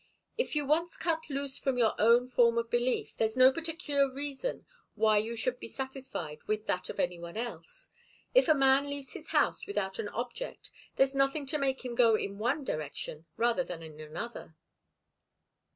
"If 0.35 0.55
you 0.55 0.65
once 0.65 0.97
cut 0.97 1.29
loose 1.29 1.59
from 1.59 1.77
your 1.77 1.93
own 1.99 2.27
form 2.27 2.57
of 2.57 2.71
belief 2.71 3.13
there's 3.17 3.35
no 3.37 3.51
particular 3.51 4.11
reason 4.11 4.65
why 4.95 5.19
you 5.19 5.35
should 5.35 5.59
be 5.59 5.67
satisfied 5.67 6.41
with 6.47 6.65
that 6.65 6.89
of 6.89 6.99
any 6.99 7.19
one 7.19 7.37
else. 7.37 7.87
If 8.33 8.47
a 8.47 8.55
man 8.55 8.89
leaves 8.89 9.13
his 9.13 9.27
house 9.29 9.67
without 9.67 9.99
an 9.99 10.09
object 10.09 10.71
there's 10.95 11.13
nothing 11.13 11.45
to 11.45 11.59
make 11.59 11.85
him 11.85 11.93
go 11.93 12.15
in 12.15 12.39
one 12.39 12.63
direction 12.63 13.27
rather 13.37 13.63
than 13.63 13.83
in 13.83 13.99
another." 13.99 14.55